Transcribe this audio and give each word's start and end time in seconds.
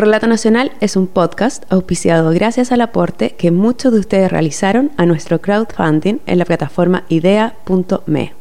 Relato 0.00 0.26
Nacional 0.26 0.72
es 0.80 0.96
un 0.96 1.06
podcast 1.06 1.70
auspiciado 1.70 2.30
gracias 2.30 2.72
al 2.72 2.80
aporte 2.80 3.32
que 3.36 3.50
muchos 3.50 3.92
de 3.92 3.98
ustedes 3.98 4.32
realizaron 4.32 4.90
a 4.96 5.04
nuestro 5.04 5.42
crowdfunding 5.42 6.20
en 6.24 6.38
la 6.38 6.46
plataforma 6.46 7.04
idea.me. 7.10 8.32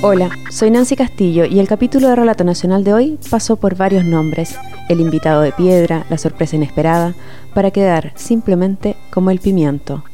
Hola, 0.00 0.30
soy 0.50 0.70
Nancy 0.70 0.96
Castillo 0.96 1.44
y 1.44 1.60
el 1.60 1.68
capítulo 1.68 2.08
de 2.08 2.16
Relato 2.16 2.44
Nacional 2.44 2.82
de 2.82 2.94
hoy 2.94 3.18
pasó 3.30 3.56
por 3.56 3.76
varios 3.76 4.06
nombres, 4.06 4.56
el 4.88 5.00
invitado 5.00 5.42
de 5.42 5.52
piedra, 5.52 6.06
la 6.08 6.16
sorpresa 6.16 6.56
inesperada, 6.56 7.12
para 7.52 7.70
quedar 7.70 8.12
simplemente 8.14 8.96
como 9.10 9.30
el 9.30 9.40
pimiento. 9.40 10.04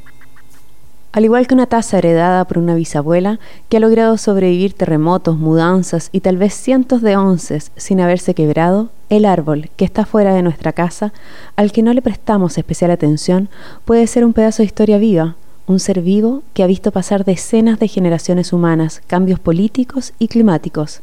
Al 1.12 1.24
igual 1.24 1.48
que 1.48 1.54
una 1.54 1.66
taza 1.66 1.98
heredada 1.98 2.44
por 2.44 2.58
una 2.58 2.76
bisabuela 2.76 3.40
que 3.68 3.78
ha 3.78 3.80
logrado 3.80 4.16
sobrevivir 4.16 4.74
terremotos, 4.74 5.38
mudanzas 5.38 6.08
y 6.12 6.20
tal 6.20 6.36
vez 6.36 6.54
cientos 6.54 7.02
de 7.02 7.16
onces 7.16 7.72
sin 7.76 8.00
haberse 8.00 8.32
quebrado, 8.32 8.90
el 9.08 9.24
árbol 9.24 9.70
que 9.74 9.84
está 9.84 10.06
fuera 10.06 10.32
de 10.34 10.42
nuestra 10.42 10.72
casa, 10.72 11.12
al 11.56 11.72
que 11.72 11.82
no 11.82 11.92
le 11.94 12.00
prestamos 12.00 12.56
especial 12.58 12.92
atención, 12.92 13.48
puede 13.84 14.06
ser 14.06 14.24
un 14.24 14.32
pedazo 14.32 14.62
de 14.62 14.66
historia 14.66 14.98
viva, 14.98 15.34
un 15.66 15.80
ser 15.80 16.00
vivo 16.00 16.44
que 16.54 16.62
ha 16.62 16.68
visto 16.68 16.92
pasar 16.92 17.24
decenas 17.24 17.80
de 17.80 17.88
generaciones 17.88 18.52
humanas, 18.52 19.02
cambios 19.08 19.40
políticos 19.40 20.12
y 20.20 20.28
climáticos. 20.28 21.00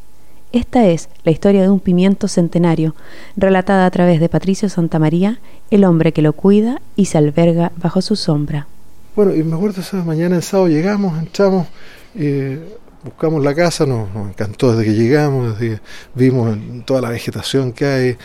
Esta 0.52 0.86
es 0.86 1.10
la 1.24 1.32
historia 1.32 1.60
de 1.60 1.68
un 1.68 1.80
pimiento 1.80 2.28
centenario, 2.28 2.94
relatada 3.36 3.84
a 3.84 3.90
través 3.90 4.20
de 4.20 4.30
Patricio 4.30 4.70
Santamaría, 4.70 5.38
el 5.70 5.84
hombre 5.84 6.12
que 6.12 6.22
lo 6.22 6.32
cuida 6.32 6.80
y 6.96 7.04
se 7.04 7.18
alberga 7.18 7.72
bajo 7.76 8.00
su 8.00 8.16
sombra. 8.16 8.66
Bueno, 9.18 9.34
y 9.34 9.42
me 9.42 9.56
acuerdo 9.56 9.80
esa 9.80 9.96
mañana 10.04 10.36
en 10.36 10.42
sábado 10.42 10.68
llegamos, 10.68 11.18
entramos, 11.18 11.66
buscamos 13.02 13.42
la 13.42 13.52
casa, 13.52 13.84
nos, 13.84 14.08
encantó 14.14 14.70
desde 14.76 14.84
que 14.84 14.96
llegamos, 14.96 15.56
vimos 16.14 16.56
toda 16.84 17.00
la 17.00 17.10
vegetación 17.10 17.72
que 17.72 17.84
hay, 17.84 18.16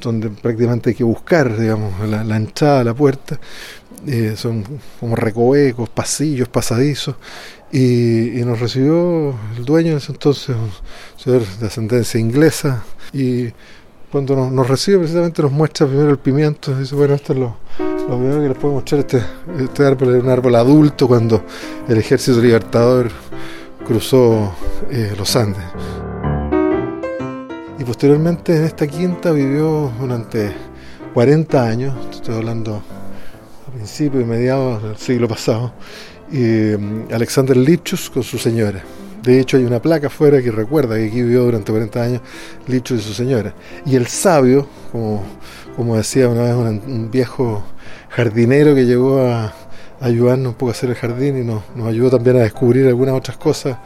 donde 0.00 0.30
prácticamente 0.30 0.88
hay 0.88 0.96
que 0.96 1.04
buscar, 1.04 1.54
digamos, 1.60 1.92
la, 2.08 2.36
entrada, 2.38 2.82
la 2.84 2.94
puerta. 2.94 3.38
Son 4.34 4.64
como 4.98 5.14
recovecos, 5.14 5.90
pasillos, 5.90 6.48
pasadizos, 6.48 7.16
y, 7.70 8.40
nos 8.46 8.60
recibió 8.60 9.34
el 9.58 9.64
dueño 9.66 9.90
en 9.90 9.96
ese 9.98 10.12
entonces, 10.12 10.56
un 10.56 10.70
señor 11.22 11.44
de 11.60 11.66
ascendencia 11.66 12.18
inglesa, 12.18 12.82
y 13.12 13.48
cuando 14.10 14.36
nos, 14.36 14.66
recibe 14.66 15.00
precisamente 15.00 15.42
nos 15.42 15.52
muestra 15.52 15.86
primero 15.86 16.08
el 16.08 16.18
pimiento, 16.18 16.74
dice, 16.78 16.94
bueno, 16.94 17.12
esto 17.12 17.34
es 17.34 17.38
lo 17.38 17.91
lo 18.08 18.18
primero 18.18 18.42
que 18.42 18.48
les 18.48 18.58
puedo 18.58 18.74
mostrar 18.74 19.00
este, 19.00 19.22
este 19.58 19.86
árbol 19.86 20.16
es 20.16 20.22
un 20.22 20.28
árbol 20.28 20.54
adulto 20.56 21.06
cuando 21.06 21.44
el 21.88 21.98
ejército 21.98 22.40
libertador 22.40 23.10
cruzó 23.86 24.52
eh, 24.90 25.14
los 25.16 25.34
Andes. 25.36 25.64
Y 27.78 27.84
posteriormente 27.84 28.56
en 28.56 28.64
esta 28.64 28.86
quinta 28.86 29.32
vivió 29.32 29.92
durante 30.00 30.52
40 31.14 31.64
años, 31.64 31.94
estoy 32.10 32.36
hablando 32.36 32.82
a 33.66 33.70
principios 33.72 34.22
y 34.22 34.26
mediados 34.26 34.82
del 34.82 34.96
siglo 34.96 35.28
pasado, 35.28 35.72
mm, 36.30 37.12
Alexander 37.12 37.56
Lichus 37.56 38.10
con 38.10 38.22
su 38.22 38.38
señora. 38.38 38.82
De 39.22 39.38
hecho, 39.38 39.56
hay 39.56 39.64
una 39.64 39.80
placa 39.80 40.08
afuera 40.08 40.42
que 40.42 40.50
recuerda 40.50 40.96
que 40.96 41.06
aquí 41.06 41.22
vivió 41.22 41.44
durante 41.44 41.70
40 41.70 42.02
años 42.02 42.22
Lichus 42.66 43.00
y 43.00 43.02
su 43.04 43.14
señora. 43.14 43.54
Y 43.86 43.94
el 43.94 44.08
sabio, 44.08 44.66
como, 44.90 45.22
como 45.76 45.96
decía 45.96 46.28
una 46.28 46.42
vez 46.42 46.54
un 46.54 47.08
viejo 47.08 47.62
jardinero 48.12 48.74
que 48.74 48.84
llegó 48.84 49.20
a, 49.20 49.52
ayudarnos 50.00 50.48
un 50.48 50.54
poco 50.54 50.70
a 50.70 50.72
hacer 50.72 50.90
el 50.90 50.96
jardín 50.96 51.38
y 51.38 51.44
nos, 51.44 51.62
ayudó 51.86 52.10
también 52.10 52.36
a 52.36 52.40
descubrir 52.40 52.88
algunas 52.88 53.14
otras 53.14 53.36
cosas 53.36 53.78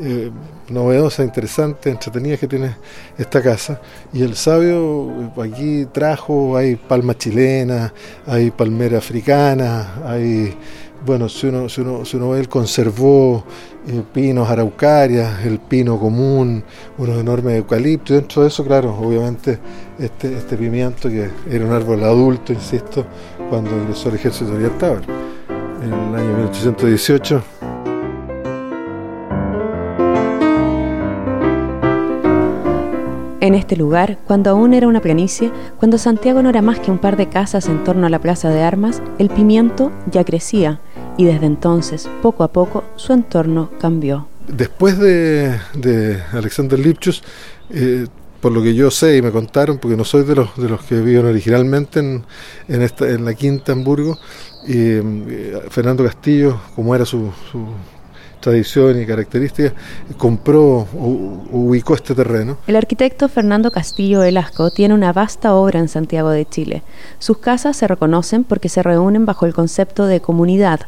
eh, 0.00 0.30
novedosas, 0.70 1.26
interesantes, 1.26 1.92
entretenidas 1.92 2.40
que 2.40 2.46
tiene 2.46 2.76
esta 3.18 3.42
casa. 3.42 3.80
Y 4.12 4.22
el 4.22 4.34
sabio 4.34 5.10
eh, 5.36 5.42
aquí 5.42 5.86
trajo, 5.92 6.56
hay 6.56 6.76
palma 6.76 7.16
chilena, 7.18 7.92
hay 8.26 8.50
palmera 8.50 8.98
africana, 8.98 10.02
hay, 10.06 10.56
bueno, 11.04 11.28
si 11.28 11.46
uno, 11.46 11.68
si 11.68 11.80
uno, 11.80 12.04
si 12.04 12.16
uno 12.16 12.30
ve, 12.30 12.40
él 12.40 12.48
conservó 12.48 13.44
eh, 13.86 14.02
pinos 14.12 14.48
araucarias, 14.48 15.44
el 15.44 15.58
pino 15.58 15.98
común, 15.98 16.62
unos 16.98 17.18
enormes 17.18 17.56
eucaliptos, 17.56 18.16
dentro 18.16 18.42
de 18.42 18.48
eso, 18.48 18.64
claro, 18.64 18.96
obviamente 18.98 19.58
este, 19.98 20.36
este 20.36 20.56
pimiento 20.56 21.08
que 21.08 21.30
era 21.50 21.64
un 21.64 21.72
árbol 21.72 22.02
adulto, 22.04 22.52
insisto, 22.52 23.04
cuando 23.48 23.70
ingresó 23.70 24.08
al 24.08 24.16
ejército 24.16 24.52
libertador 24.52 25.02
en 25.82 25.92
el 25.92 26.14
año 26.14 26.36
1818. 26.36 27.42
En 33.40 33.54
este 33.54 33.76
lugar, 33.76 34.18
cuando 34.26 34.50
aún 34.50 34.74
era 34.74 34.88
una 34.88 35.00
planicie, 35.00 35.50
cuando 35.78 35.96
Santiago 35.96 36.42
no 36.42 36.50
era 36.50 36.60
más 36.60 36.80
que 36.80 36.90
un 36.90 36.98
par 36.98 37.16
de 37.16 37.28
casas 37.28 37.68
en 37.68 37.82
torno 37.82 38.06
a 38.06 38.10
la 38.10 38.18
plaza 38.18 38.50
de 38.50 38.62
armas, 38.62 39.00
el 39.18 39.30
pimiento 39.30 39.90
ya 40.10 40.24
crecía 40.24 40.80
y 41.18 41.24
desde 41.24 41.46
entonces, 41.46 42.08
poco 42.22 42.44
a 42.44 42.48
poco, 42.48 42.84
su 42.96 43.12
entorno 43.12 43.70
cambió. 43.78 44.28
Después 44.46 44.98
de, 44.98 45.58
Alexander 46.32 46.78
Lipchus, 46.78 47.22
eh, 47.70 48.06
por 48.40 48.52
lo 48.52 48.62
que 48.62 48.72
yo 48.72 48.90
sé 48.90 49.16
y 49.16 49.22
me 49.22 49.32
contaron, 49.32 49.78
porque 49.78 49.96
no 49.96 50.04
soy 50.04 50.22
de 50.22 50.36
los, 50.36 50.56
de 50.56 50.68
los 50.68 50.80
que 50.82 51.00
viven 51.00 51.26
originalmente 51.26 51.98
en, 51.98 52.24
en, 52.68 52.82
esta, 52.82 53.08
en 53.10 53.24
la 53.24 53.34
Quinta 53.34 53.72
Hamburgo, 53.72 54.16
y, 54.66 54.74
eh, 54.76 55.62
Fernando 55.70 56.04
Castillo, 56.04 56.60
como 56.76 56.94
era 56.94 57.04
su, 57.04 57.32
tradición 58.40 59.02
y 59.02 59.04
característica, 59.04 59.74
compró 60.16 60.86
o 60.94 61.48
ubicó 61.50 61.94
este 61.94 62.14
terreno. 62.14 62.58
El 62.68 62.76
arquitecto 62.76 63.28
Fernando 63.28 63.72
Castillo 63.72 64.20
Velasco 64.20 64.70
tiene 64.70 64.94
una 64.94 65.12
vasta 65.12 65.54
obra 65.54 65.80
en 65.80 65.88
Santiago 65.88 66.30
de 66.30 66.46
Chile. 66.46 66.84
Sus 67.18 67.38
casas 67.38 67.76
se 67.76 67.88
reconocen 67.88 68.44
porque 68.44 68.68
se 68.68 68.84
reúnen 68.84 69.26
bajo 69.26 69.46
el 69.46 69.54
concepto 69.54 70.06
de 70.06 70.20
comunidad. 70.20 70.82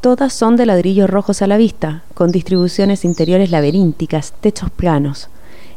Todas 0.00 0.32
son 0.32 0.56
de 0.56 0.66
ladrillos 0.66 1.10
rojos 1.10 1.42
a 1.42 1.46
la 1.46 1.56
vista, 1.56 2.02
con 2.14 2.30
distribuciones 2.30 3.04
interiores 3.04 3.50
laberínticas, 3.50 4.32
techos 4.40 4.70
planos. 4.70 5.28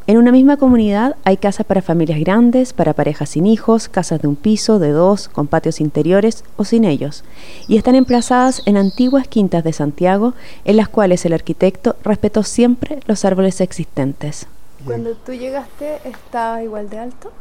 En 0.07 0.17
una 0.17 0.31
misma 0.31 0.57
comunidad 0.57 1.15
hay 1.23 1.37
casas 1.37 1.65
para 1.65 1.81
familias 1.81 2.19
grandes, 2.19 2.73
para 2.73 2.93
parejas 2.93 3.29
sin 3.29 3.45
hijos, 3.45 3.87
casas 3.89 4.21
de 4.21 4.27
un 4.27 4.35
piso, 4.35 4.79
de 4.79 4.89
dos, 4.89 5.29
con 5.29 5.47
patios 5.47 5.79
interiores 5.79 6.43
o 6.57 6.65
sin 6.65 6.83
ellos, 6.83 7.23
y 7.67 7.77
están 7.77 7.95
emplazadas 7.95 8.63
en 8.65 8.75
antiguas 8.77 9.27
quintas 9.27 9.63
de 9.63 9.71
Santiago, 9.73 10.33
en 10.65 10.77
las 10.77 10.89
cuales 10.89 11.25
el 11.25 11.33
arquitecto 11.33 11.95
respetó 12.03 12.43
siempre 12.43 12.99
los 13.05 13.23
árboles 13.23 13.61
existentes. 13.61 14.47
Cuando 14.83 15.11
tú 15.13 15.33
llegaste, 15.33 15.99
¿estaba 16.05 16.63
igual 16.63 16.89
de 16.89 16.99
alto? 16.99 17.31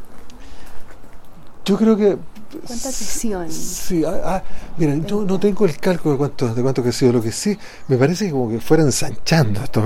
Yo 1.64 1.76
creo 1.76 1.96
que 1.96 2.18
¿Cuánta 2.50 2.88
presión? 2.88 3.50
Sí, 3.50 4.04
ah, 4.04 4.20
ah, 4.24 4.42
mira, 4.78 4.94
yo 5.06 5.22
no 5.22 5.38
tengo 5.38 5.66
el 5.66 5.76
cálculo 5.76 6.12
de 6.12 6.18
cuánto, 6.18 6.54
de 6.54 6.62
cuánto 6.62 6.80
ha 6.80 6.84
crecido. 6.84 7.12
Lo 7.12 7.22
que 7.22 7.30
sí, 7.30 7.58
me 7.88 7.96
parece 7.96 8.26
que 8.26 8.30
como 8.30 8.48
que 8.48 8.58
fuera 8.60 8.82
ensanchando 8.82 9.62
esto. 9.62 9.84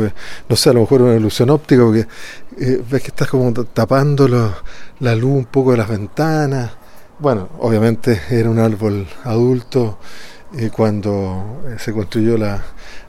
No 0.48 0.56
sé, 0.56 0.70
a 0.70 0.72
lo 0.72 0.80
mejor 0.80 1.02
una 1.02 1.14
ilusión 1.14 1.50
óptica, 1.50 1.82
porque 1.82 2.06
eh, 2.58 2.82
ves 2.88 3.02
que 3.02 3.08
estás 3.08 3.28
como 3.28 3.52
tapando 3.52 4.28
la 4.28 5.14
luz 5.16 5.38
un 5.38 5.44
poco 5.46 5.72
de 5.72 5.78
las 5.78 5.88
ventanas. 5.88 6.70
Bueno, 7.18 7.48
obviamente 7.58 8.20
era 8.30 8.48
un 8.48 8.58
árbol 8.58 9.06
adulto 9.24 9.98
eh, 10.56 10.70
cuando 10.74 11.62
eh, 11.66 11.76
se 11.78 11.92
construyó 11.92 12.36
la, 12.36 12.62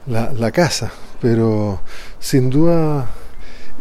la, 0.06 0.32
la 0.32 0.50
casa, 0.50 0.90
pero 1.20 1.80
sin 2.18 2.50
duda 2.50 3.06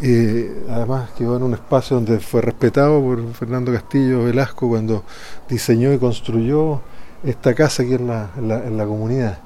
y 0.01 0.47
además 0.69 1.11
quedó 1.17 1.37
en 1.37 1.43
un 1.43 1.53
espacio 1.53 1.95
donde 1.95 2.19
fue 2.19 2.41
respetado 2.41 3.01
por 3.01 3.33
Fernando 3.33 3.71
Castillo 3.71 4.23
Velasco 4.23 4.67
cuando 4.67 5.03
diseñó 5.47 5.93
y 5.93 5.97
construyó 5.97 6.81
esta 7.23 7.53
casa 7.53 7.83
aquí 7.83 7.93
en 7.93 8.07
la, 8.07 8.29
en 8.37 8.77
la, 8.77 8.85
comunidad. 8.85 9.37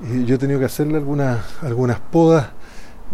Y 0.00 0.24
yo 0.24 0.34
he 0.34 0.38
tenido 0.38 0.58
que 0.58 0.66
hacerle 0.66 0.96
algunas, 0.96 1.40
algunas 1.62 2.00
podas 2.00 2.48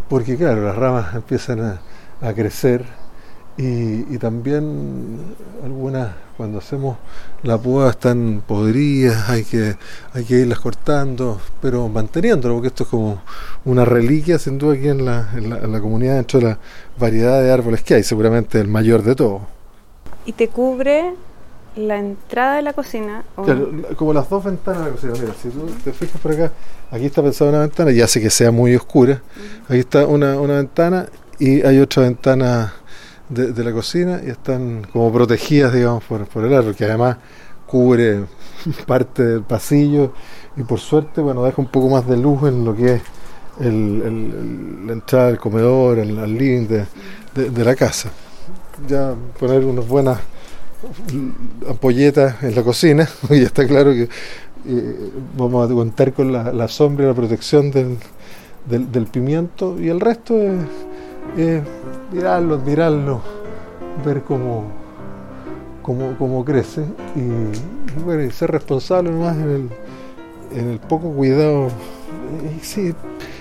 porque 0.09 0.37
claro, 0.37 0.65
las 0.65 0.77
ramas 0.77 1.15
empiezan 1.15 1.61
a, 1.61 1.81
a 2.21 2.33
crecer 2.33 2.85
y, 3.63 4.17
también 4.17 5.19
algunas, 5.63 6.15
cuando 6.39 6.59
hacemos 6.59 6.97
la 7.43 7.59
poda 7.59 7.91
están 7.91 8.43
podridas, 8.47 9.29
hay 9.29 9.45
que, 9.45 9.77
hay 10.15 10.25
que 10.25 10.41
irlas 10.41 10.61
cortando, 10.61 11.39
pero 11.61 11.87
manteniéndolo, 11.89 12.55
porque 12.55 12.69
esto 12.69 12.85
es 12.85 12.89
como 12.89 13.21
una 13.67 13.85
reliquia 13.85 14.39
sin 14.39 14.57
duda 14.57 14.75
aquí 14.75 14.89
en 14.89 15.05
la, 15.05 15.29
en 15.35 15.73
la, 15.73 15.81
comunidad 15.81 16.17
dentro 16.17 16.41
de 16.41 16.47
la 16.47 16.59
variedad 16.99 17.43
de 17.43 17.53
árboles 17.53 17.83
que 17.83 17.95
hay, 17.95 18.03
seguramente 18.03 18.59
el 18.59 18.69
mayor 18.69 19.03
de 19.03 19.15
todos. 19.15 19.43
¿Y 20.25 20.33
te 20.33 20.49
cubre 20.49 21.13
la 21.77 21.99
entrada 21.99 22.57
de 22.57 22.63
la 22.63 22.73
cocina? 22.73 23.25
como 23.97 24.15
las 24.15 24.31
dos 24.31 24.43
ventanas 24.43 24.85
de 24.85 24.87
la 24.87 24.93
cocina. 24.93 25.13
Mira, 25.21 25.35
si 25.35 25.51
tú 25.51 25.67
te 25.85 25.93
fijas 25.93 26.19
por 26.19 26.33
acá, 26.33 26.51
aquí 26.91 27.05
está 27.05 27.23
pensada 27.23 27.51
una 27.51 27.61
ventana, 27.61 27.91
y 27.91 28.01
hace 28.01 28.23
que 28.23 28.31
sea 28.31 28.51
muy 28.51 28.75
oscura. 28.75 29.21
Aquí 29.69 29.81
está 29.81 30.07
una, 30.07 30.41
una 30.41 30.57
ventana 30.57 31.07
y 31.39 31.63
hay 31.63 31.79
otra 31.79 32.03
ventana 32.03 32.75
de, 33.31 33.65
la 33.65 33.73
cocina 33.73 34.21
y 34.25 34.31
están 34.31 34.87
como 34.93 35.13
protegidas, 35.13 35.73
digamos, 35.73 36.05
por, 36.05 36.27
por 36.27 36.45
el 36.45 36.53
árbol, 36.53 36.75
que 36.75 36.85
además 36.85 37.17
cubre 37.67 38.25
parte 38.87 39.23
del 39.23 39.43
pasillo 39.43 40.13
y 40.57 40.63
por 40.63 40.81
suerte, 40.81 41.21
bueno, 41.21 41.45
deja 41.45 41.63
un 41.63 41.69
poco 41.69 41.89
más 41.89 42.07
de 42.07 42.17
luz 42.17 42.43
en 42.49 42.65
lo 42.65 42.75
que 42.75 42.95
es 42.95 43.03
la 43.61 44.93
entrada 44.93 45.27
del 45.27 45.39
comedor, 45.39 45.99
al, 45.99 46.39
living 46.39 46.67
de, 46.67 47.65
la 47.65 47.75
casa. 47.75 48.11
Ya 48.89 49.15
poner 49.39 49.65
unas 49.65 49.87
buenas 49.87 50.19
ampolletas 51.69 52.43
en 52.43 52.55
la 52.55 52.63
cocina, 52.63 53.09
y 53.31 53.43
está 53.43 53.67
claro 53.67 53.93
que 53.93 54.09
eh, 54.67 55.11
vamos 55.37 55.71
a 55.71 55.75
contar 55.75 56.13
con 56.13 56.33
la, 56.33 56.69
sombra 56.69 57.05
y 57.05 57.09
la 57.09 57.15
protección 57.15 57.71
del, 57.71 59.07
pimiento 59.07 59.81
y 59.81 59.89
el 59.89 60.01
resto 60.01 60.37
es, 61.37 61.63
mirarlo, 62.13 62.55
admirarlo, 62.55 63.21
ver 64.05 64.23
cómo, 64.23 64.65
cómo, 65.83 66.45
crece 66.45 66.85
y, 67.17 68.01
bueno, 68.05 68.31
ser 68.31 68.51
responsable 68.51 69.11
nomás 69.11 69.37
en 69.37 69.51
el, 69.51 70.59
en 70.59 70.71
el 70.71 70.79
poco 70.79 71.11
cuidado. 71.13 71.69
Sí, 72.63 72.95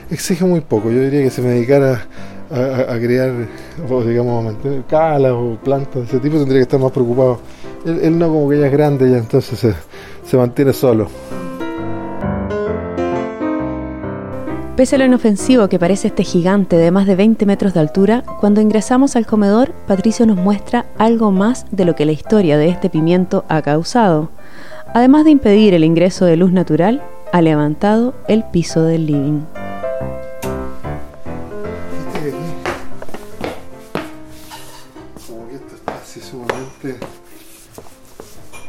exige 0.10 0.45
muy 0.45 0.62
poco. 0.62 0.89
Yo 0.89 1.01
diría 1.01 1.21
que 1.24 1.30
si 1.30 1.42
me 1.42 1.50
dedicara 1.50 2.06
a, 2.50 2.98
criar, 2.98 3.31
o 3.89 4.04
digamos, 4.04 4.44
a 4.44 4.51
mantener 4.51 4.83
calas 4.86 5.33
o 5.33 5.57
plantas 5.63 5.94
de 5.95 6.04
ese 6.04 6.19
tipo, 6.19 6.38
tendría 6.38 6.60
que 6.60 6.63
estar 6.63 6.80
más 6.80 6.92
preocupado. 6.92 7.39
Él, 7.86 8.18
no 8.18 8.27
como 8.27 8.50
que 8.50 8.60
ya 8.60 8.68
es 8.68 8.71
grande, 8.71 9.10
ya 9.10 9.18
entonces 9.18 9.57
se, 9.60 9.74
se 10.25 10.38
mantiene 10.38 10.74
solo. 10.74 11.07
Pese 14.79 14.95
a 14.95 14.99
lo 14.99 15.03
inofensivo 15.03 15.67
que 15.67 15.77
parece 15.77 16.07
este 16.07 16.23
gigante 16.23 16.77
de 16.77 16.89
más 16.89 17.05
de 17.05 17.17
20 17.17 17.45
metros 17.45 17.73
de 17.73 17.81
altura, 17.81 18.23
cuando 18.39 18.61
ingresamos 18.61 19.17
al 19.17 19.25
comedor, 19.25 19.73
Patricio 19.89 20.25
nos 20.25 20.37
muestra 20.37 20.85
algo 20.97 21.31
más 21.31 21.65
de 21.69 21.83
lo 21.83 21.95
que 21.95 22.05
la 22.05 22.13
historia 22.13 22.57
de 22.57 22.69
este 22.69 22.89
pimiento 22.89 23.43
ha 23.49 23.61
causado. 23.61 24.31
Además 24.93 25.25
de 25.25 25.31
impedir 25.31 25.73
el 25.73 25.83
ingreso 25.83 26.23
de 26.23 26.37
luz 26.37 26.53
natural, 26.53 27.03
ha 27.33 27.41
levantado 27.41 28.15
el 28.29 28.45
piso 28.45 28.83
del 28.83 29.05
living. 29.05 29.41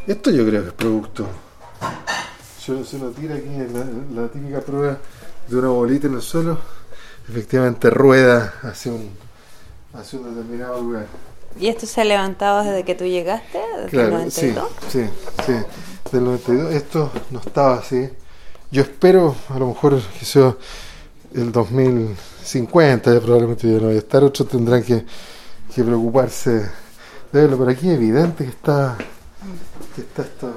Esto 0.08 0.32
yo 0.32 0.44
creo 0.44 0.62
que 0.62 0.68
es 0.70 0.74
producto. 0.74 1.26
Se, 2.58 2.98
lo 2.98 3.10
tira 3.10 3.36
aquí 3.36 3.46
la, 4.12 4.26
típica 4.26 4.60
prueba 4.60 4.98
de 5.50 5.58
una 5.58 5.69
bolita 5.69 6.06
en 6.06 6.14
el 6.14 6.23
suelo. 6.23 6.58
Efectivamente 7.29 7.91
rueda 7.91 8.55
hacia 8.62 8.93
un, 8.93 9.11
hacia 9.94 10.19
un 10.19 10.35
determinado 10.35 10.81
lugar. 10.81 11.06
¿Y 11.58 11.69
esto 11.69 11.87
se 11.87 12.00
ha 12.00 12.05
levantado 12.05 12.62
desde 12.62 12.85
que 12.85 12.94
tú 12.94 13.05
llegaste? 13.05 13.58
¿Desde 13.85 14.05
el 14.05 14.11
92? 14.11 14.69
Sí, 14.88 15.05
sí, 15.44 15.52
Del 16.12 16.25
92. 16.25 16.73
Esto 16.73 17.11
no 17.31 17.41
estaba 17.41 17.75
así. 17.75 18.08
Yo 18.70 18.82
espero, 18.82 19.35
a 19.49 19.58
lo 19.58 19.67
mejor, 19.69 20.00
que 20.19 20.25
sea 20.25 20.56
el 21.35 21.50
2050, 21.50 23.12
ya 23.12 23.20
probablemente 23.20 23.69
yo 23.69 23.81
no 23.81 23.87
voy 23.87 23.97
a 23.97 23.99
estar. 23.99 24.23
Otros 24.23 24.49
tendrán 24.49 24.82
que, 24.82 25.05
que 25.75 25.85
preocuparse 25.85 26.50
de 26.50 26.69
verlo. 27.32 27.58
Pero 27.58 27.70
aquí 27.70 27.88
es 27.88 27.94
evidente 27.94 28.44
que 28.44 28.50
está 28.50 28.97
está 29.97 30.23
esto 30.23 30.55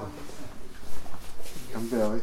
cambiado, 1.73 2.15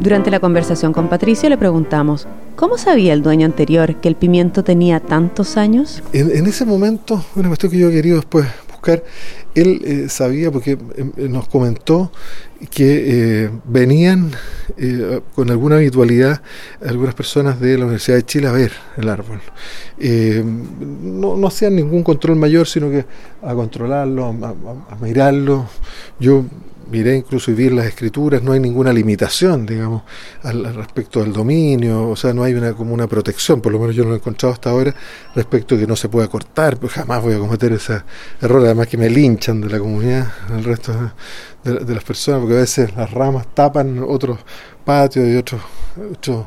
Durante 0.00 0.30
la 0.30 0.40
conversación 0.40 0.94
con 0.94 1.10
Patricio 1.10 1.50
le 1.50 1.58
preguntamos, 1.58 2.26
¿cómo 2.56 2.78
sabía 2.78 3.12
el 3.12 3.22
dueño 3.22 3.44
anterior 3.44 3.96
que 3.96 4.08
el 4.08 4.16
pimiento 4.16 4.64
tenía 4.64 4.98
tantos 4.98 5.58
años? 5.58 6.02
En, 6.14 6.46
ese 6.46 6.64
momento, 6.64 7.22
una 7.36 7.48
cuestión 7.48 7.70
que 7.70 7.78
yo 7.78 7.90
he 7.90 7.92
querido 7.92 8.16
después 8.16 8.46
buscar, 8.70 9.04
él 9.54 9.82
eh, 9.84 10.08
sabía 10.08 10.50
porque 10.50 10.78
eh, 10.96 11.28
nos 11.28 11.48
comentó 11.48 12.10
que 12.70 13.44
eh, 13.44 13.50
venían 13.64 14.30
eh, 14.78 15.20
con 15.34 15.50
alguna 15.50 15.76
habitualidad 15.76 16.40
algunas 16.82 17.14
personas 17.14 17.60
de 17.60 17.76
la 17.76 17.84
Universidad 17.84 18.16
de 18.16 18.24
Chile 18.24 18.48
a 18.48 18.52
ver 18.52 18.72
el 18.96 19.08
árbol. 19.08 19.40
Eh, 19.98 20.42
no, 20.44 21.36
no, 21.36 21.46
hacían 21.46 21.76
ningún 21.76 22.02
control 22.02 22.36
mayor, 22.36 22.66
sino 22.66 22.90
que 22.90 23.04
a 23.42 23.54
controlarlo, 23.54 24.26
a, 24.26 24.94
a 24.94 24.96
mirarlo. 25.00 25.68
Yo 26.18 26.44
miré 26.90 27.24
vi 27.48 27.70
las 27.70 27.86
escrituras, 27.86 28.42
no 28.42 28.52
hay 28.52 28.60
ninguna 28.60 28.92
limitación, 28.92 29.64
digamos, 29.64 30.02
al, 30.42 30.74
respecto 30.74 31.20
del 31.20 31.32
dominio, 31.32 32.08
o 32.08 32.16
sea, 32.16 32.34
no 32.34 32.42
hay 32.42 32.54
una 32.54 32.72
como 32.72 32.92
una 32.92 33.06
protección, 33.06 33.60
por 33.60 33.72
lo 33.72 33.78
menos 33.78 33.94
yo 33.94 34.02
no 34.02 34.10
lo 34.10 34.16
he 34.16 34.18
encontrado 34.18 34.52
hasta 34.52 34.70
ahora, 34.70 34.94
respecto 35.34 35.74
a 35.74 35.78
que 35.78 35.86
no 35.86 35.96
se 35.96 36.08
pueda 36.08 36.28
cortar, 36.28 36.78
pues 36.78 36.92
jamás 36.92 37.22
voy 37.22 37.34
a 37.34 37.38
cometer 37.38 37.72
ese 37.72 38.02
error, 38.40 38.64
además 38.64 38.88
que 38.88 38.96
me 38.96 39.08
linchan 39.08 39.60
de 39.60 39.68
la 39.70 39.78
comunidad, 39.78 40.32
el 40.50 40.64
resto 40.64 40.92
de, 41.64 41.94
las 41.94 42.04
personas, 42.04 42.40
porque 42.40 42.56
a 42.56 42.60
veces 42.60 42.94
las 42.96 43.10
ramas 43.10 43.46
tapan 43.54 44.02
otros 44.06 44.38
patios 44.84 45.28
y 45.28 45.36
otros, 45.36 45.60
otros 46.12 46.46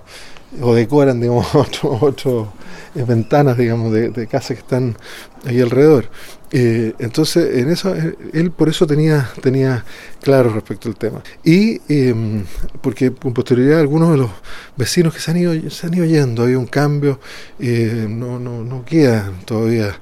o 0.61 0.73
decoran, 0.75 1.19
digamos, 1.19 1.53
otros 1.55 2.01
otro, 2.01 2.53
eh, 2.95 3.03
ventanas, 3.03 3.57
digamos, 3.57 3.91
de, 3.91 4.09
de 4.09 4.27
casas 4.27 4.57
que 4.57 4.61
están 4.61 4.97
ahí 5.45 5.61
alrededor. 5.61 6.09
Eh, 6.55 6.93
entonces, 6.99 7.57
en 7.57 7.71
eso, 7.71 7.95
eh, 7.95 8.15
él 8.31 8.51
por 8.51 8.69
eso 8.69 8.85
tenía, 8.85 9.27
tenía 9.41 9.83
claro 10.21 10.53
respecto 10.53 10.87
al 10.87 10.95
tema. 10.95 11.23
Y 11.43 11.81
em, 11.89 12.45
porque 12.79 13.11
con 13.11 13.33
posterioridad 13.33 13.79
algunos 13.79 14.11
de 14.11 14.17
los 14.17 14.29
vecinos 14.77 15.15
que 15.15 15.19
se 15.19 15.31
han 15.31 15.37
ido, 15.37 15.69
se 15.71 15.87
han 15.87 15.95
ido 15.95 16.05
yendo, 16.05 16.43
había 16.43 16.59
un 16.59 16.67
cambio, 16.67 17.19
eh, 17.59 18.05
no, 18.07 18.37
no, 18.37 18.63
no 18.63 18.85
quedan 18.85 19.39
todavía 19.45 19.97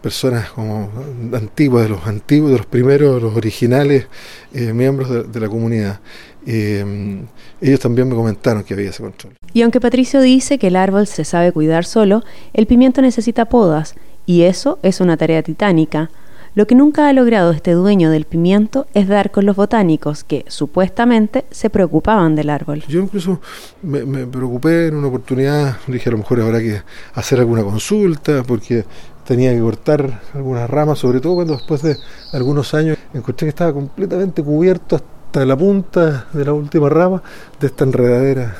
personas 0.00 0.50
como 0.50 0.90
antiguas, 1.32 1.84
de 1.84 1.90
los 1.90 2.06
antiguos, 2.06 2.50
de 2.50 2.56
los 2.56 2.66
primeros, 2.66 3.22
los 3.22 3.36
originales 3.36 4.06
miembros 4.52 5.10
de, 5.10 5.24
de, 5.24 5.40
la 5.40 5.48
comunidad. 5.48 6.00
Em, 6.44 7.26
ellos 7.60 7.78
también 7.78 8.08
me 8.08 8.16
comentaron 8.16 8.64
que 8.64 8.74
había 8.74 8.90
ese 8.90 9.02
control. 9.02 9.34
Y 9.52 9.62
aunque 9.62 9.80
Patricio 9.80 10.20
dice 10.20 10.58
que 10.58 10.68
el 10.68 10.76
árbol 10.76 11.06
se 11.06 11.24
sabe 11.24 11.52
cuidar 11.52 11.84
solo, 11.84 12.24
el 12.54 12.66
pimiento 12.66 13.02
necesita 13.02 13.44
podas 13.44 13.94
y 14.26 14.42
eso 14.42 14.78
es 14.82 15.00
una 15.00 15.16
tarea 15.16 15.42
titánica. 15.42 16.10
Lo 16.54 16.66
que 16.66 16.74
nunca 16.74 17.08
ha 17.08 17.12
logrado 17.14 17.50
este 17.52 17.72
dueño 17.72 18.10
del 18.10 18.26
pimiento 18.26 18.86
es 18.92 19.08
dar 19.08 19.30
con 19.30 19.46
los 19.46 19.56
botánicos 19.56 20.22
que 20.22 20.44
supuestamente 20.48 21.46
se 21.50 21.70
preocupaban 21.70 22.36
del 22.36 22.50
árbol. 22.50 22.84
Yo 22.88 23.00
incluso 23.00 23.40
me, 23.82 24.26
preocupé 24.26 24.88
en 24.88 24.96
una 24.96 25.08
oportunidad, 25.08 25.78
dije 25.86 26.10
a 26.10 26.12
lo 26.12 26.18
mejor 26.18 26.42
habrá 26.42 26.58
que 26.58 26.82
hacer 27.14 27.40
alguna 27.40 27.62
consulta 27.62 28.42
porque 28.42 28.84
tenía 29.26 29.54
que 29.54 29.60
cortar 29.60 30.20
algunas 30.34 30.68
ramas, 30.68 30.98
sobre 30.98 31.20
todo 31.20 31.36
cuando 31.36 31.54
después 31.54 31.80
de 31.80 31.96
algunos 32.32 32.74
años 32.74 32.98
encontré 33.14 33.46
que 33.46 33.50
estaba 33.50 33.72
completamente 33.72 34.42
cubierto 34.42 34.96
hasta 34.96 35.21
la 35.34 35.56
punta 35.56 36.26
de 36.32 36.44
la 36.44 36.52
última 36.52 36.88
rama 36.88 37.22
de 37.58 37.66
esta 37.66 37.84
enredadera 37.84 38.54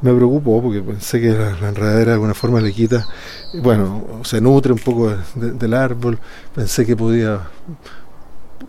me 0.00 0.12
preocupó 0.12 0.62
porque 0.62 0.82
pensé 0.82 1.20
que 1.20 1.30
la, 1.30 1.68
enredadera 1.68 2.10
de 2.10 2.12
alguna 2.12 2.34
forma 2.34 2.60
le 2.60 2.72
quita, 2.72 3.06
bueno, 3.62 4.20
se 4.22 4.40
nutre 4.40 4.72
un 4.72 4.78
poco 4.78 5.14
del 5.34 5.74
árbol, 5.74 6.18
pensé 6.54 6.84
que 6.84 6.96
podía 6.96 7.40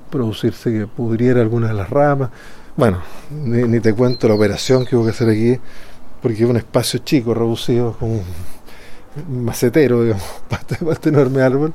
producirse 0.10 0.72
que 0.72 0.88
pudriera 0.88 1.42
algunas 1.42 1.72
de 1.72 1.76
las 1.76 1.90
ramas. 1.90 2.30
Bueno, 2.78 3.02
ni, 3.32 3.80
te 3.80 3.94
cuento 3.94 4.28
la 4.28 4.36
operación 4.36 4.86
que 4.86 4.96
hubo 4.96 5.06
que 5.06 5.12
hacer 5.12 5.30
aquí, 5.30 5.60
porque 6.22 6.44
es 6.44 6.50
un 6.50 6.58
espacio 6.58 7.00
chico, 7.00 7.34
reducido, 7.34 7.98
como 8.00 8.22
macetero, 9.30 10.04
digamos, 10.04 10.24
para 10.50 10.92
este 10.92 11.10
enorme 11.10 11.42
árbol, 11.42 11.74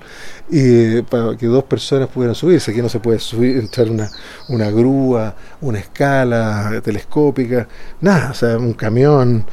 y 0.48 1.02
para 1.02 1.36
que 1.36 1.46
dos 1.46 1.64
personas 1.64 2.08
pudieran 2.08 2.34
subirse. 2.34 2.70
Aquí 2.70 2.82
no 2.82 2.88
se 2.88 3.00
puede 3.00 3.18
subir, 3.18 3.58
entrar 3.58 3.90
una, 3.90 4.10
una 4.48 4.70
grúa, 4.70 5.34
una 5.60 5.78
escala 5.78 6.80
telescópica, 6.82 7.66
nada, 8.00 8.30
o 8.30 8.34
sea, 8.34 8.58
un 8.58 8.74
camión. 8.74 9.44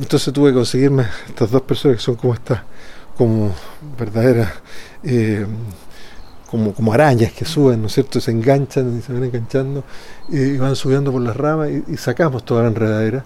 Entonces 0.00 0.32
tuve 0.32 0.50
que 0.50 0.54
conseguirme 0.54 1.06
estas 1.28 1.50
dos 1.50 1.62
personas 1.62 1.98
que 1.98 2.02
son 2.02 2.16
como 2.16 2.34
estas, 2.34 2.60
como 3.16 3.54
verdaderas, 3.98 4.52
eh, 5.02 5.46
como, 6.50 6.72
como 6.72 6.92
arañas 6.92 7.32
que 7.32 7.44
suben, 7.44 7.80
¿no 7.80 7.88
es 7.88 7.94
cierto? 7.94 8.20
Se 8.20 8.30
enganchan 8.30 8.98
y 8.98 9.02
se 9.02 9.12
van 9.12 9.24
enganchando 9.24 9.82
y 10.28 10.56
van 10.56 10.76
subiendo 10.76 11.10
por 11.10 11.20
las 11.20 11.36
ramas 11.36 11.68
y 11.88 11.96
sacamos 11.96 12.44
toda 12.44 12.62
la 12.62 12.68
enredadera 12.68 13.24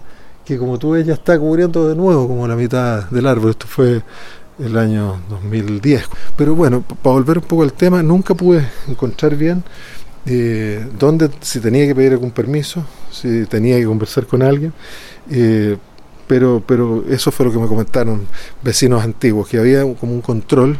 que 0.49 0.57
como 0.57 0.79
tú 0.79 0.91
ves 0.91 1.05
ya 1.05 1.13
está 1.13 1.37
cubriendo 1.37 1.87
de 1.87 1.95
nuevo 1.95 2.27
como 2.27 2.47
la 2.47 2.55
mitad 2.55 3.07
del 3.11 3.27
árbol. 3.27 3.51
Esto 3.51 3.67
fue 3.67 4.01
el 4.57 4.77
año 4.77 5.21
2010. 5.29 6.03
Pero 6.35 6.55
bueno, 6.55 6.81
para 6.81 7.13
volver 7.13 7.37
un 7.37 7.43
poco 7.43 7.61
al 7.61 7.73
tema, 7.73 8.01
nunca 8.01 8.33
pude 8.33 8.67
encontrar 8.87 9.35
bien 9.35 9.63
eh, 10.25 10.83
dónde, 10.97 11.29
si 11.39 11.59
tenía 11.59 11.85
que 11.85 11.93
pedir 11.93 12.13
algún 12.13 12.31
permiso, 12.31 12.83
si 13.11 13.45
tenía 13.45 13.77
que 13.77 13.85
conversar 13.85 14.25
con 14.25 14.41
alguien. 14.41 14.73
Eh, 15.29 15.77
pero, 16.25 16.63
pero 16.65 17.05
eso 17.07 17.31
fue 17.31 17.45
lo 17.45 17.51
que 17.51 17.59
me 17.59 17.67
comentaron 17.67 18.25
vecinos 18.63 19.03
antiguos, 19.03 19.47
que 19.47 19.59
había 19.59 19.81
como 19.95 20.13
un 20.13 20.21
control. 20.21 20.79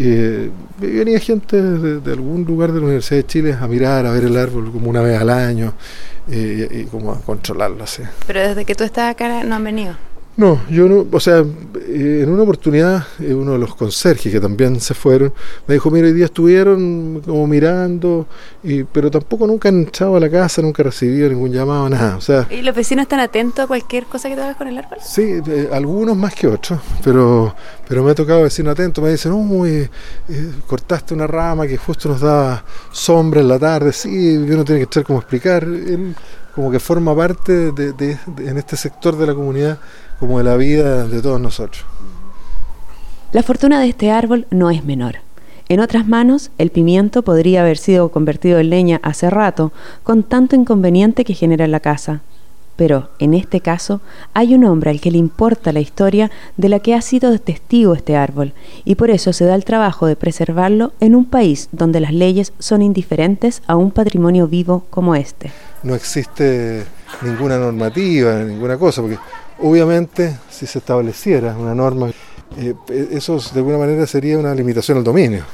Eh, 0.00 0.50
venía 0.78 1.18
gente 1.18 1.60
de, 1.60 2.12
algún 2.12 2.44
lugar 2.44 2.72
de 2.72 2.78
la 2.78 2.86
Universidad 2.86 3.16
de 3.16 3.26
Chile 3.26 3.56
a 3.60 3.66
mirar, 3.66 4.06
a 4.06 4.12
ver 4.12 4.24
el 4.24 4.36
árbol 4.36 4.70
como 4.70 4.88
una 4.88 5.02
vez 5.02 5.20
al 5.20 5.30
año 5.30 5.74
y, 6.28 6.84
como 6.84 7.12
a 7.12 7.20
controlarlo 7.20 7.82
así. 7.82 8.02
Pero 8.26 8.40
desde 8.40 8.64
que 8.64 8.74
tú 8.74 8.84
estás 8.84 9.10
acá 9.10 9.42
no 9.44 9.56
han 9.56 9.64
venido. 9.64 9.96
No, 10.38 10.60
yo 10.70 10.88
no, 10.88 11.04
o 11.10 11.18
sea, 11.18 11.38
eh, 11.40 12.20
en 12.22 12.30
una 12.30 12.44
oportunidad 12.44 13.04
eh, 13.18 13.34
uno 13.34 13.54
de 13.54 13.58
los 13.58 13.74
conserjes 13.74 14.32
que 14.32 14.38
también 14.38 14.80
se 14.80 14.94
fueron 14.94 15.32
me 15.66 15.74
dijo, 15.74 15.90
mira, 15.90 16.06
hoy 16.06 16.12
día 16.12 16.26
estuvieron 16.26 17.20
como 17.26 17.48
mirando, 17.48 18.24
y, 18.62 18.84
pero 18.84 19.10
tampoco 19.10 19.48
nunca 19.48 19.68
han 19.68 19.80
entrado 19.80 20.14
a 20.14 20.20
la 20.20 20.30
casa, 20.30 20.62
nunca 20.62 20.84
han 20.84 20.90
recibido 20.90 21.28
ningún 21.28 21.50
llamado, 21.50 21.88
nada. 21.88 22.16
O 22.16 22.20
sea, 22.20 22.46
¿Y 22.50 22.62
los 22.62 22.72
vecinos 22.72 23.02
están 23.02 23.18
atentos 23.18 23.64
a 23.64 23.66
cualquier 23.66 24.04
cosa 24.04 24.28
que 24.28 24.36
te 24.36 24.42
hagas 24.42 24.56
con 24.56 24.68
el 24.68 24.78
árbol? 24.78 24.98
Sí, 25.04 25.40
eh, 25.44 25.70
algunos 25.72 26.16
más 26.16 26.36
que 26.36 26.46
otros, 26.46 26.78
pero, 27.02 27.52
pero 27.88 28.04
me 28.04 28.12
ha 28.12 28.14
tocado 28.14 28.44
vecinos 28.44 28.74
atentos, 28.74 29.02
me 29.02 29.10
dicen, 29.10 29.32
uy, 29.32 29.90
cortaste 30.68 31.14
una 31.14 31.26
rama 31.26 31.66
que 31.66 31.76
justo 31.76 32.10
nos 32.10 32.20
da 32.20 32.64
sombra 32.92 33.40
en 33.40 33.48
la 33.48 33.58
tarde, 33.58 33.92
sí, 33.92 34.36
uno 34.36 34.64
tiene 34.64 34.78
que 34.78 34.84
estar 34.84 35.02
como 35.02 35.18
explicar, 35.18 35.66
como 36.58 36.72
que 36.72 36.80
forma 36.80 37.14
parte 37.14 37.70
de, 37.70 38.18
en 38.38 38.58
este 38.58 38.76
sector 38.76 39.16
de 39.16 39.28
la 39.28 39.32
comunidad 39.32 39.78
como 40.18 40.38
de 40.38 40.44
la 40.44 40.56
vida 40.56 41.06
de 41.06 41.22
todos 41.22 41.40
nosotros. 41.40 41.84
La 43.30 43.44
fortuna 43.44 43.78
de 43.78 43.86
este 43.86 44.10
árbol 44.10 44.48
no 44.50 44.68
es 44.68 44.84
menor. 44.84 45.18
En 45.68 45.78
otras 45.78 46.08
manos, 46.08 46.50
el 46.58 46.70
pimiento 46.70 47.22
podría 47.22 47.60
haber 47.60 47.78
sido 47.78 48.08
convertido 48.08 48.58
en 48.58 48.70
leña 48.70 48.98
hace 49.04 49.30
rato, 49.30 49.70
con 50.02 50.24
tanto 50.24 50.56
inconveniente 50.56 51.24
que 51.24 51.34
genera 51.34 51.64
en 51.64 51.70
la 51.70 51.78
casa. 51.78 52.22
Pero, 52.78 53.10
en 53.18 53.34
este 53.34 53.60
caso, 53.60 54.00
hay 54.32 54.54
un 54.54 54.64
hombre 54.64 54.88
al 54.88 55.02
que 55.02 55.10
le 55.10 55.18
importa 55.18 55.70
la 55.72 55.80
historia 55.80 56.30
de 56.56 56.70
la 56.70 56.78
que 56.78 56.94
ha 56.94 57.02
sido 57.02 57.38
testigo 57.38 57.92
este 57.92 58.16
árbol, 58.16 58.54
y 58.86 58.94
por 58.94 59.10
eso 59.10 59.34
se 59.34 59.44
da 59.44 59.54
el 59.54 59.66
trabajo 59.66 60.06
de 60.06 60.16
preservarlo 60.16 60.92
en 61.00 61.14
un 61.14 61.26
país 61.26 61.68
donde 61.72 62.00
las 62.00 62.14
leyes 62.14 62.54
son 62.58 62.80
indiferentes 62.80 63.62
a 63.66 63.76
un 63.76 63.90
patrimonio 63.90 64.48
vivo 64.48 64.84
como 64.88 65.14
este. 65.14 65.52
No 65.82 65.94
existe 65.94 66.84
ninguna 67.20 67.58
normativa, 67.58 68.42
ninguna 68.44 68.78
cosa, 68.78 69.02
porque 69.02 69.18
Obviamente, 69.60 70.36
si 70.50 70.66
se 70.66 70.78
estableciera 70.78 71.56
una 71.56 71.74
norma, 71.74 72.10
eh, 72.56 72.74
eso 73.10 73.40
de 73.52 73.58
alguna 73.58 73.78
manera 73.78 74.06
sería 74.06 74.38
una 74.38 74.54
limitación 74.54 74.98
al 74.98 75.04
dominio. 75.04 75.44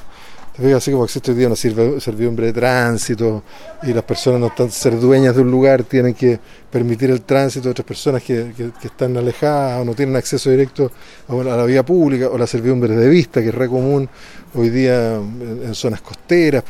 Así 0.57 0.93
como 0.93 1.03
existe 1.03 1.33
hoy 1.33 1.39
día 1.39 1.49
una 1.49 1.57
servidumbre 1.57 2.47
de 2.47 2.53
tránsito 2.53 3.43
y 3.83 3.93
las 3.93 4.05
personas 4.05 4.39
no 4.39 4.47
están 4.47 4.71
ser 4.71 5.01
dueñas 5.01 5.35
de 5.35 5.43
un 5.43 5.51
lugar, 5.51 5.83
tienen 5.83 6.15
que 6.15 6.39
permitir 6.71 7.11
el 7.11 7.23
tránsito 7.23 7.65
de 7.65 7.71
otras 7.73 7.85
personas 7.85 8.23
que, 8.23 8.53
están 8.85 9.17
alejadas 9.17 9.83
o 9.83 9.85
no 9.85 9.95
tienen 9.97 10.15
acceso 10.15 10.51
directo 10.51 10.93
a 11.29 11.35
la 11.35 11.65
vía 11.65 11.85
pública, 11.85 12.29
o 12.29 12.39
la 12.39 12.47
servidumbre 12.47 12.95
de 12.95 13.09
vista, 13.09 13.43
que 13.43 13.49
es 13.49 13.55
re 13.55 13.69
común 13.69 14.09
hoy 14.55 14.71
día 14.71 15.17
en, 15.17 15.75
zonas 15.75 16.01
costeras. 16.03 16.63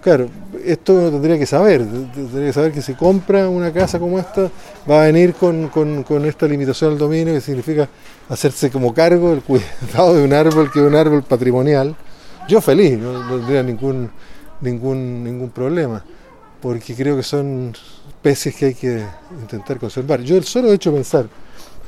Claro, 0.00 0.30
esto 0.64 0.94
uno 0.94 1.10
tendría 1.10 1.38
que 1.38 1.44
saber, 1.44 1.84
tendría 1.84 2.46
que 2.46 2.52
saber 2.54 2.72
que 2.72 2.80
si 2.80 2.94
compra 2.94 3.46
una 3.46 3.70
casa 3.70 3.98
como 3.98 4.18
esta 4.18 4.50
va 4.90 5.02
a 5.02 5.04
venir 5.04 5.34
con, 5.34 6.24
esta 6.24 6.46
limitación 6.46 6.92
al 6.92 6.98
dominio 6.98 7.34
que 7.34 7.42
significa 7.42 7.90
hacerse 8.30 8.70
como 8.70 8.94
cargo 8.94 9.30
del 9.30 9.42
cuidado 9.42 10.14
de 10.14 10.24
un 10.24 10.32
árbol 10.32 10.72
que 10.72 10.80
es 10.80 10.86
un 10.86 10.94
árbol 10.94 11.22
patrimonial. 11.24 11.94
Yo 12.48 12.62
feliz, 12.62 12.98
no, 12.98 13.28
tendría 13.28 13.62
ningún, 13.62 14.10
ningún, 14.62 15.22
ningún 15.22 15.50
problema, 15.50 16.02
porque 16.62 16.94
creo 16.94 17.14
que 17.14 17.22
son 17.22 17.74
especies 18.08 18.56
que 18.56 18.64
hay 18.64 18.74
que 18.74 19.04
intentar 19.42 19.78
conservar. 19.78 20.22
Yo 20.22 20.34
el 20.34 20.44
solo 20.44 20.72
hecho 20.72 20.90
pensar 20.90 21.26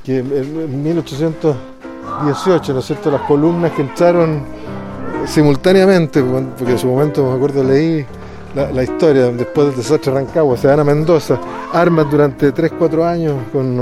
que 0.04 0.18
en 0.18 0.82
1818, 0.82 2.74
¿no 2.74 2.78
es 2.80 2.84
cierto?, 2.84 3.10
las 3.10 3.22
columnas 3.22 3.72
que 3.72 3.80
entraron 3.80 4.42
simultáneamente, 5.26 6.22
porque 6.22 6.72
en 6.72 6.78
su 6.78 6.88
momento 6.88 7.24
me 7.24 7.36
acuerdo 7.36 7.64
leí 7.64 8.04
la, 8.54 8.82
historia, 8.82 9.32
después 9.32 9.68
del 9.68 9.76
desastre 9.76 10.12
de 10.12 10.20
Rancagua, 10.20 10.58
se 10.58 10.66
van 10.66 10.80
a 10.80 10.84
Mendoza, 10.84 11.40
armas 11.72 12.10
durante 12.10 12.52
3-4 12.52 13.02
años 13.02 13.36
con, 13.50 13.80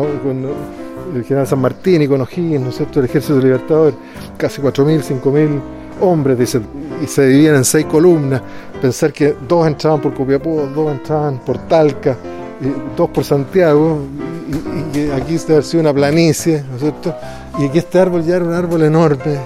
el 1.13 1.25
general 1.25 1.47
San 1.49 1.61
Martín 1.61 2.03
y 2.03 2.07
con 2.07 2.21
O'Higgins, 2.21 2.61
¿no 2.61 2.69
es 2.69 2.77
cierto?, 2.77 3.01
el 3.01 3.07
ejército 3.07 3.41
libertador, 3.41 3.95
casi 4.37 4.63
4.000, 4.63 5.03
5.000 5.03 5.61
hombres, 6.01 6.39
dicen, 6.39 6.67
y 7.03 7.07
se 7.07 7.27
dividían 7.27 7.57
en 7.57 7.65
seis 7.65 7.87
columnas, 7.87 8.43
pensar 8.81 9.13
que 9.13 9.37
dos 9.47 9.67
entraban 9.67 10.01
por 10.01 10.15
Copiapó, 10.15 10.69
dos 10.75 10.93
entraban 10.93 11.39
por 11.39 11.59
Talca, 11.69 12.17
y 12.61 12.97
dos 12.97 13.11
por 13.11 13.25
Santiago, 13.25 14.01
y, 14.49 14.93
que 14.93 15.13
aquí 15.13 15.37
debe 15.37 15.55
haber 15.55 15.65
sido 15.65 15.81
una 15.83 15.93
planicie, 15.93 16.65
¿no 16.69 16.77
es 16.77 16.83
cierto?, 16.83 17.15
y 17.59 17.69
que 17.69 17.79
este 17.79 17.99
árbol 17.99 18.25
ya 18.25 18.37
era 18.37 18.45
un 18.45 18.53
árbol 18.53 18.83
enorme, 18.83 19.39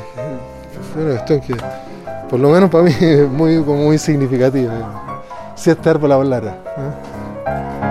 una 0.97 1.15
cuestión 1.15 1.41
que 1.41 1.55
por 2.33 2.41
lo 2.41 2.49
menos 2.49 2.71
para 2.71 2.85
mí 2.85 2.93
es 3.01 3.29
muy, 3.29 3.59
muy 3.59 3.99
significativa. 3.99 4.73
Si 5.55 5.69
este 5.69 5.91
árbol 5.91 6.13
hablara. 6.13 6.57
¿eh? 6.79 7.82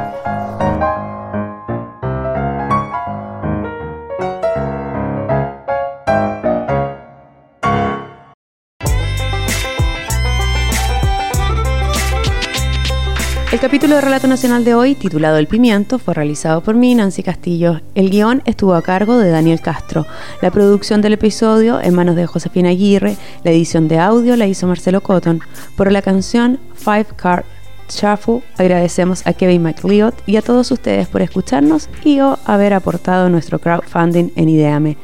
El 13.51 13.59
capítulo 13.59 13.95
de 13.95 14.01
Relato 14.01 14.27
Nacional 14.27 14.63
de 14.63 14.75
hoy, 14.75 14.95
titulado 14.95 15.35
El 15.35 15.45
Pimiento, 15.45 15.99
fue 15.99 16.13
realizado 16.13 16.61
por 16.61 16.75
mí, 16.75 16.95
Nancy 16.95 17.21
Castillo. 17.21 17.81
El 17.95 18.09
guion 18.09 18.41
estuvo 18.45 18.75
a 18.75 18.81
cargo 18.81 19.17
de 19.17 19.29
Daniel 19.29 19.59
Castro. 19.59 20.07
La 20.41 20.51
producción 20.51 21.01
del 21.01 21.11
episodio 21.11 21.81
en 21.81 21.93
manos 21.93 22.15
de 22.15 22.27
Josefina 22.27 22.69
Aguirre. 22.69 23.17
La 23.43 23.51
edición 23.51 23.89
de 23.89 23.99
audio 23.99 24.37
la 24.37 24.47
hizo 24.47 24.67
Marcelo 24.67 25.01
Cotton. 25.01 25.41
Por 25.75 25.91
la 25.91 26.01
canción 26.01 26.61
Five 26.75 27.07
Card 27.17 27.43
Shuffle 27.89 28.41
agradecemos 28.57 29.27
a 29.27 29.33
Kevin 29.33 29.63
McLeod 29.63 30.13
y 30.25 30.37
a 30.37 30.41
todos 30.41 30.71
ustedes 30.71 31.09
por 31.09 31.21
escucharnos 31.21 31.89
y 32.05 32.21
o 32.21 32.39
haber 32.45 32.73
aportado 32.73 33.27
nuestro 33.27 33.59
crowdfunding 33.59 34.29
en 34.37 34.47
Ideame. 34.47 34.95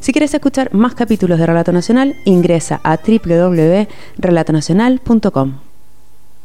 Si 0.00 0.12
quieres 0.12 0.32
escuchar 0.32 0.72
más 0.72 0.94
capítulos 0.94 1.38
de 1.38 1.44
Relato 1.44 1.70
Nacional, 1.70 2.16
ingresa 2.24 2.80
a 2.82 2.96
www.relatonacional.com. 2.96 5.69